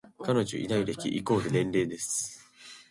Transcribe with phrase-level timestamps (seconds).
[0.23, 2.43] 彼女いない歴イコール年齢です